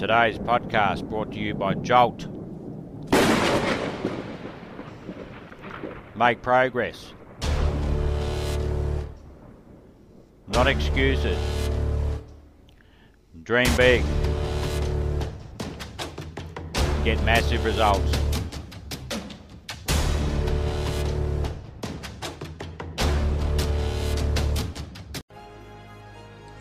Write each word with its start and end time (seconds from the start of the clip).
Today's 0.00 0.38
podcast 0.38 1.06
brought 1.10 1.30
to 1.32 1.38
you 1.38 1.52
by 1.52 1.74
Jolt. 1.74 2.26
Make 6.16 6.40
progress. 6.40 7.12
Not 10.48 10.68
excuses. 10.68 11.36
Dream 13.42 13.68
big. 13.76 14.02
Get 17.04 17.22
massive 17.24 17.62
results. 17.66 18.10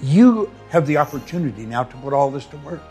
You 0.01 0.51
have 0.71 0.85
the 0.85 0.97
opportunity 0.97 1.65
now 1.65 1.85
to 1.85 1.97
put 1.99 2.11
all 2.11 2.29
this 2.29 2.45
to 2.47 2.57
work. 2.57 2.83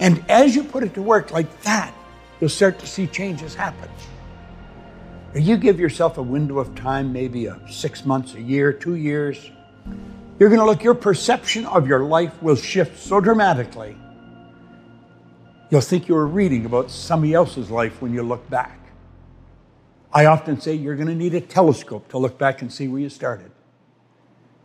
And 0.00 0.24
as 0.30 0.56
you 0.56 0.64
put 0.64 0.82
it 0.82 0.94
to 0.94 1.02
work 1.02 1.30
like 1.30 1.62
that, 1.62 1.94
you'll 2.40 2.50
start 2.50 2.78
to 2.78 2.86
see 2.86 3.06
changes 3.06 3.54
happen. 3.54 3.88
You 5.34 5.56
give 5.58 5.78
yourself 5.78 6.18
a 6.18 6.22
window 6.22 6.58
of 6.58 6.74
time, 6.74 7.12
maybe 7.12 7.46
a 7.46 7.60
six 7.70 8.04
months, 8.04 8.34
a 8.34 8.40
year, 8.40 8.72
two 8.72 8.96
years. 8.96 9.50
You're 10.38 10.48
going 10.48 10.58
to 10.58 10.66
look, 10.66 10.82
your 10.82 10.94
perception 10.94 11.66
of 11.66 11.86
your 11.86 12.00
life 12.00 12.42
will 12.42 12.56
shift 12.56 12.98
so 12.98 13.20
dramatically. 13.20 13.96
You'll 15.70 15.82
think 15.82 16.08
you 16.08 16.14
were 16.14 16.26
reading 16.26 16.64
about 16.64 16.90
somebody 16.90 17.34
else's 17.34 17.70
life 17.70 18.02
when 18.02 18.12
you 18.12 18.22
look 18.22 18.48
back. 18.50 18.78
I 20.12 20.24
often 20.26 20.60
say 20.60 20.74
you're 20.74 20.96
going 20.96 21.08
to 21.08 21.14
need 21.14 21.34
a 21.34 21.40
telescope 21.40 22.08
to 22.08 22.18
look 22.18 22.38
back 22.38 22.62
and 22.62 22.72
see 22.72 22.88
where 22.88 23.00
you 23.00 23.08
started. 23.08 23.52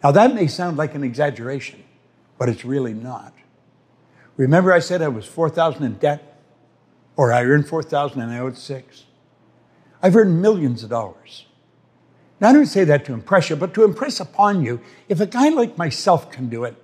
Now, 0.04 0.12
that 0.12 0.34
may 0.34 0.48
sound 0.48 0.77
like 0.77 0.95
an 0.95 1.04
exaggeration, 1.04 1.84
but 2.40 2.49
it's 2.49 2.65
really 2.65 2.93
not. 2.93 3.34
Remember, 4.38 4.73
I 4.73 4.79
said 4.79 5.01
I 5.01 5.07
was 5.07 5.26
4,000 5.26 5.84
in 5.84 5.93
debt, 5.96 6.41
or 7.15 7.32
I 7.32 7.43
earned 7.43 7.68
4,000 7.68 8.21
and 8.21 8.32
I 8.32 8.40
owed 8.40 8.57
six? 8.57 9.05
I've 10.01 10.15
earned 10.15 10.41
millions 10.41 10.84
of 10.84 10.90
dollars. 10.90 11.46
Now, 12.40 12.49
I 12.49 12.54
don't 12.54 12.65
say 12.65 12.84
that 12.84 13.05
to 13.05 13.13
impress 13.13 13.49
you, 13.49 13.55
but 13.55 13.74
to 13.76 13.84
impress 13.84 14.20
upon 14.20 14.63
you 14.63 14.82
if 15.07 15.21
a 15.21 15.26
guy 15.26 15.49
like 15.49 15.77
myself 15.77 16.29
can 16.32 16.49
do 16.49 16.65
it, 16.65 16.76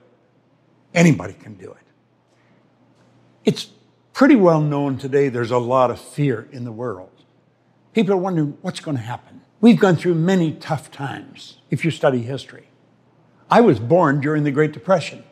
anybody 0.94 1.34
can 1.34 1.56
do 1.56 1.72
it. 1.72 1.78
It's 3.44 3.70
pretty 4.14 4.36
well 4.36 4.62
known 4.62 4.97
today 4.97 5.30
there's 5.30 5.52
a 5.52 5.58
lot 5.58 5.92
of 5.92 6.00
fear 6.00 6.47
in 6.52 6.64
the 6.64 6.72
world. 6.72 7.09
People 7.94 8.14
are 8.14 8.18
wondering 8.18 8.58
what's 8.62 8.80
going 8.80 8.95
to 8.95 9.03
happen. 9.03 9.42
We've 9.59 9.80
gone 9.80 9.97
through 9.97 10.16
many 10.16 10.53
tough 10.53 10.90
times 10.90 11.58
if 11.70 11.84
you 11.84 11.92
study 11.92 12.22
history. 12.22 12.70
I 13.50 13.59
was 13.59 13.80
born 13.80 14.22
during 14.22 14.44
the 14.45 14.52
Great 14.52 14.72
Depression. 14.72 15.23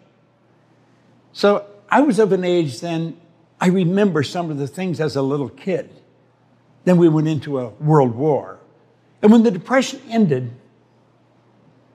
So 1.31 1.65
I 1.89 2.01
was 2.01 2.19
of 2.19 2.31
an 2.31 2.43
age 2.43 2.79
then, 2.79 3.17
I 3.59 3.67
remember 3.67 4.23
some 4.23 4.51
of 4.51 4.57
the 4.57 4.67
things 4.67 4.99
as 4.99 5.15
a 5.15 5.21
little 5.21 5.49
kid. 5.49 5.89
Then 6.85 6.97
we 6.97 7.09
went 7.09 7.27
into 7.27 7.59
a 7.59 7.69
world 7.69 8.15
war. 8.15 8.59
And 9.21 9.31
when 9.31 9.43
the 9.43 9.51
Depression 9.51 10.01
ended, 10.09 10.51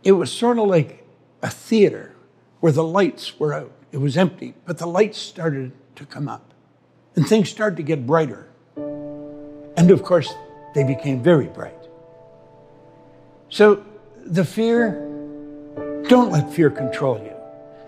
it 0.02 0.12
was 0.12 0.30
sort 0.30 0.58
of 0.58 0.66
like 0.66 1.06
a 1.42 1.48
theater 1.48 2.14
where 2.60 2.72
the 2.72 2.84
lights 2.84 3.38
were 3.38 3.54
out. 3.54 3.72
It 3.92 3.98
was 3.98 4.16
empty, 4.16 4.54
but 4.66 4.78
the 4.78 4.86
lights 4.86 5.18
started 5.18 5.72
to 5.96 6.04
come 6.04 6.28
up 6.28 6.52
and 7.16 7.26
things 7.26 7.48
started 7.48 7.76
to 7.76 7.82
get 7.82 8.06
brighter. 8.06 8.48
And 8.76 9.90
of 9.90 10.02
course, 10.02 10.32
they 10.74 10.84
became 10.84 11.22
very 11.22 11.46
bright. 11.46 11.74
So 13.48 13.84
the 14.24 14.44
fear, 14.44 14.92
don't 16.08 16.30
let 16.30 16.52
fear 16.52 16.70
control 16.70 17.18
you. 17.18 17.32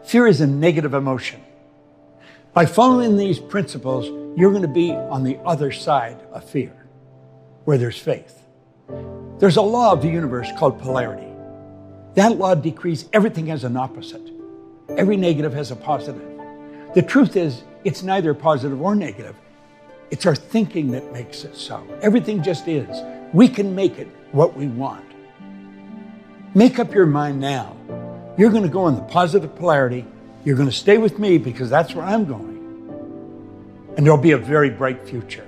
Fear 0.04 0.28
is 0.28 0.40
a 0.40 0.46
negative 0.46 0.94
emotion. 0.94 1.40
By 2.56 2.64
following 2.64 3.18
these 3.18 3.38
principles, 3.38 4.06
you're 4.34 4.50
going 4.50 4.62
to 4.62 4.68
be 4.68 4.90
on 4.90 5.24
the 5.24 5.36
other 5.40 5.70
side 5.70 6.18
of 6.32 6.42
fear, 6.42 6.86
where 7.66 7.76
there's 7.76 7.98
faith. 7.98 8.46
There's 9.38 9.58
a 9.58 9.60
law 9.60 9.92
of 9.92 10.00
the 10.00 10.08
universe 10.08 10.48
called 10.56 10.80
polarity. 10.80 11.28
That 12.14 12.38
law 12.38 12.54
decrees 12.54 13.10
everything 13.12 13.48
has 13.48 13.64
an 13.64 13.76
opposite. 13.76 14.30
Every 14.96 15.18
negative 15.18 15.52
has 15.52 15.70
a 15.70 15.76
positive. 15.76 16.22
The 16.94 17.02
truth 17.02 17.36
is, 17.36 17.62
it's 17.84 18.02
neither 18.02 18.32
positive 18.32 18.80
or 18.80 18.94
negative. 18.94 19.36
It's 20.10 20.24
our 20.24 20.34
thinking 20.34 20.92
that 20.92 21.12
makes 21.12 21.44
it 21.44 21.56
so. 21.56 21.86
Everything 22.00 22.42
just 22.42 22.68
is. 22.68 22.88
We 23.34 23.48
can 23.48 23.74
make 23.74 23.98
it 23.98 24.08
what 24.32 24.56
we 24.56 24.68
want. 24.68 25.04
Make 26.54 26.78
up 26.78 26.94
your 26.94 27.04
mind 27.04 27.38
now. 27.38 27.76
You're 28.38 28.48
going 28.50 28.62
to 28.62 28.70
go 28.70 28.88
in 28.88 28.94
the 28.94 29.02
positive 29.02 29.54
polarity 29.56 30.06
you're 30.46 30.54
going 30.54 30.68
to 30.68 30.74
stay 30.74 30.96
with 30.96 31.18
me 31.18 31.38
because 31.38 31.68
that's 31.68 31.92
where 31.92 32.04
I'm 32.04 32.24
going. 32.24 32.54
And 33.96 34.06
there'll 34.06 34.16
be 34.16 34.30
a 34.30 34.38
very 34.38 34.70
bright 34.70 35.04
future. 35.04 35.44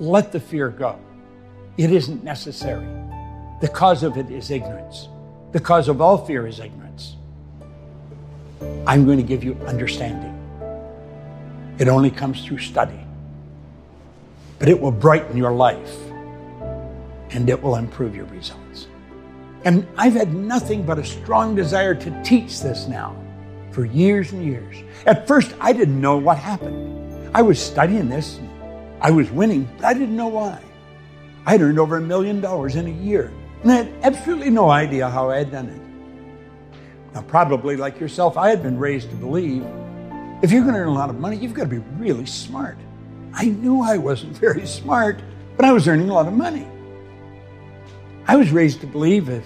Let 0.00 0.32
the 0.32 0.40
fear 0.40 0.70
go. 0.70 0.98
It 1.76 1.92
isn't 1.92 2.24
necessary. 2.24 2.84
The 3.60 3.68
cause 3.68 4.02
of 4.02 4.16
it 4.16 4.28
is 4.28 4.50
ignorance. 4.50 5.08
The 5.52 5.60
cause 5.60 5.86
of 5.86 6.00
all 6.00 6.26
fear 6.26 6.48
is 6.48 6.58
ignorance. 6.58 7.14
I'm 8.88 9.06
going 9.06 9.18
to 9.18 9.22
give 9.22 9.44
you 9.44 9.54
understanding. 9.68 10.34
It 11.78 11.86
only 11.86 12.10
comes 12.10 12.44
through 12.44 12.58
study. 12.58 12.98
But 14.58 14.68
it 14.68 14.80
will 14.80 14.90
brighten 14.90 15.36
your 15.36 15.52
life 15.52 15.96
and 17.30 17.48
it 17.48 17.62
will 17.62 17.76
improve 17.76 18.16
your 18.16 18.26
results. 18.26 18.88
And 19.64 19.86
I've 19.96 20.14
had 20.14 20.34
nothing 20.34 20.82
but 20.82 20.98
a 20.98 21.04
strong 21.04 21.54
desire 21.54 21.94
to 21.94 22.22
teach 22.24 22.60
this 22.60 22.88
now 22.88 23.14
for 23.70 23.84
years 23.84 24.32
and 24.32 24.44
years. 24.44 24.76
At 25.06 25.26
first, 25.26 25.54
I 25.60 25.72
didn't 25.72 26.00
know 26.00 26.16
what 26.16 26.38
happened. 26.38 27.30
I 27.34 27.42
was 27.42 27.60
studying 27.60 28.08
this, 28.08 28.40
I 29.00 29.10
was 29.10 29.30
winning, 29.30 29.68
but 29.76 29.84
I 29.84 29.94
didn't 29.94 30.16
know 30.16 30.28
why. 30.28 30.60
I 31.46 31.52
had 31.52 31.62
earned 31.62 31.78
over 31.78 31.96
a 31.96 32.00
million 32.00 32.40
dollars 32.40 32.76
in 32.76 32.86
a 32.86 32.90
year, 32.90 33.32
and 33.62 33.70
I 33.70 33.76
had 33.76 33.92
absolutely 34.02 34.50
no 34.50 34.70
idea 34.70 35.08
how 35.08 35.30
I 35.30 35.38
had 35.38 35.50
done 35.50 35.68
it. 35.68 35.80
Now, 37.14 37.22
probably 37.22 37.76
like 37.76 38.00
yourself, 38.00 38.36
I 38.36 38.50
had 38.50 38.62
been 38.62 38.78
raised 38.78 39.10
to 39.10 39.16
believe 39.16 39.64
if 40.42 40.52
you're 40.52 40.62
going 40.62 40.74
to 40.74 40.80
earn 40.80 40.88
a 40.88 40.94
lot 40.94 41.10
of 41.10 41.18
money, 41.18 41.36
you've 41.36 41.54
got 41.54 41.64
to 41.64 41.68
be 41.68 41.78
really 41.96 42.26
smart. 42.26 42.78
I 43.32 43.46
knew 43.46 43.82
I 43.82 43.98
wasn't 43.98 44.36
very 44.46 44.66
smart, 44.66 45.20
but 45.56 45.64
I 45.64 45.72
was 45.72 45.88
earning 45.88 46.08
a 46.08 46.14
lot 46.14 46.26
of 46.26 46.32
money. 46.32 46.66
I 48.26 48.36
was 48.36 48.50
raised 48.50 48.80
to 48.82 48.86
believe 48.86 49.28
if 49.28 49.44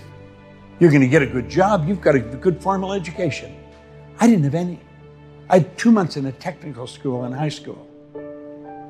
you're 0.80 0.90
going 0.90 1.02
to 1.02 1.08
get 1.08 1.22
a 1.22 1.26
good 1.26 1.48
job, 1.48 1.86
you've 1.86 2.00
got 2.00 2.14
a 2.14 2.20
good 2.20 2.60
formal 2.60 2.92
education. 2.92 3.56
I 4.18 4.26
didn't 4.26 4.44
have 4.44 4.54
any. 4.54 4.80
I 5.48 5.58
had 5.58 5.76
two 5.76 5.90
months 5.90 6.16
in 6.16 6.26
a 6.26 6.32
technical 6.32 6.86
school 6.86 7.24
in 7.24 7.32
high 7.32 7.48
school. 7.48 7.88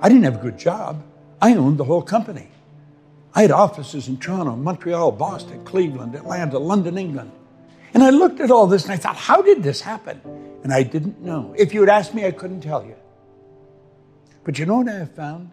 I 0.00 0.09
didn't 0.09 0.25
have 0.25 0.37
a 0.37 0.43
good 0.43 0.59
job. 0.59 1.03
I 1.41 1.55
owned 1.55 1.78
the 1.78 1.84
whole 1.84 2.03
company. 2.03 2.49
I 3.34 3.43
had 3.43 3.50
offices 3.50 4.09
in 4.09 4.19
Toronto, 4.19 4.56
Montreal, 4.56 5.12
Boston, 5.12 5.65
Cleveland, 5.65 6.15
Atlanta, 6.15 6.59
London, 6.59 6.99
England. 6.99 7.32
And 7.94 8.03
I 8.03 8.11
looked 8.11 8.41
at 8.41 8.50
all 8.50 8.66
this 8.66 8.84
and 8.84 8.93
I 8.93 8.97
thought, 8.97 9.16
how 9.16 9.43
did 9.43 9.62
this 9.62 9.81
happen? 9.81 10.21
And 10.62 10.72
I 10.72 10.82
didn't 10.82 11.21
know. 11.21 11.55
If 11.56 11.72
you 11.75 11.81
had 11.81 11.88
asked 11.88 12.15
me, 12.15 12.27
I 12.27 12.31
couldn't 12.31 12.61
tell 12.61 12.84
you. 12.84 12.94
But 14.44 14.59
you 14.59 14.66
know 14.66 14.78
what 14.78 14.88
I 14.88 14.99
have 14.99 15.15
found? 15.15 15.50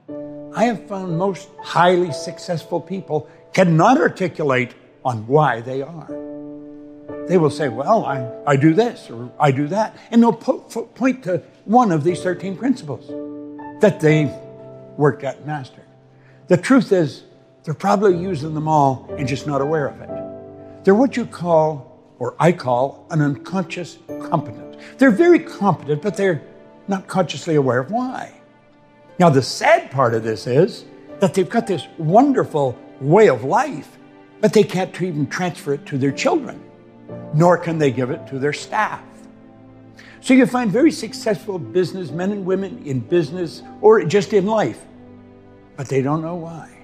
I 0.56 0.66
have 0.66 0.88
found 0.88 1.18
most 1.18 1.48
highly 1.62 2.12
successful 2.12 2.82
people 2.82 3.30
cannot 3.54 4.00
articulate 4.00 4.74
on 5.06 5.28
why 5.28 5.62
they 5.62 5.82
are. 5.82 6.08
They 7.30 7.38
will 7.38 7.52
say, 7.52 7.70
Well, 7.70 8.06
I, 8.06 8.28
I 8.48 8.56
do 8.56 8.74
this 8.74 9.08
or 9.12 9.32
I 9.40 9.52
do 9.52 9.68
that. 9.68 9.96
And 10.10 10.24
they'll 10.24 10.34
po- 10.34 10.62
point 10.96 11.24
to 11.26 11.44
one 11.66 11.92
of 11.92 12.04
these 12.04 12.24
13 12.24 12.58
principles 12.58 13.08
that 13.82 14.00
they 14.00 14.36
worked 14.98 15.24
at 15.24 15.38
and 15.38 15.46
mastered. 15.46 15.86
The 16.48 16.58
truth 16.58 16.92
is, 16.92 17.26
they're 17.64 17.76
probably 17.76 18.18
using 18.18 18.56
them 18.56 18.68
all 18.68 19.08
and 19.16 19.28
just 19.28 19.46
not 19.46 19.62
aware 19.62 19.86
of 19.86 20.02
it. 20.02 20.84
They're 20.84 20.96
what 20.96 21.16
you 21.16 21.28
call, 21.28 22.02
or 22.18 22.36
I 22.40 22.52
call, 22.52 23.06
an 23.12 23.22
unconscious 23.22 24.00
competent. 24.08 24.78
They're 24.98 25.12
very 25.12 25.40
competent, 25.40 26.02
but 26.02 26.18
they're 26.18 26.42
not 26.88 27.06
consciously 27.06 27.54
aware 27.54 27.78
of 27.78 27.92
why. 27.92 28.34
Now, 29.20 29.30
the 29.30 29.44
sad 29.44 29.92
part 29.92 30.16
of 30.16 30.24
this 30.24 30.48
is 30.48 30.86
that 31.20 31.36
they've 31.36 31.50
got 31.50 31.68
this 31.68 31.86
wonderful 32.00 32.76
way 33.00 33.30
of 33.30 33.44
life, 33.44 34.00
but 34.42 34.52
they 34.52 34.64
can't 34.64 35.00
even 35.00 35.28
transfer 35.28 35.76
it 35.76 35.86
to 35.86 36.00
their 36.00 36.12
children 36.12 36.64
nor 37.34 37.58
can 37.58 37.78
they 37.78 37.92
give 37.92 38.10
it 38.10 38.28
to 38.28 38.40
their 38.40 38.54
staff. 38.54 39.02
So 40.22 40.34
you 40.34 40.46
find 40.46 40.72
very 40.72 40.92
successful 40.92 41.58
businessmen 41.58 42.32
and 42.32 42.46
women 42.46 42.86
in 42.86 43.00
business 43.00 43.64
or 43.82 44.04
just 44.04 44.34
in 44.34 44.46
life, 44.46 44.82
but 45.78 45.88
they 45.88 46.02
don't 46.02 46.22
know 46.22 46.36
why. 46.36 46.79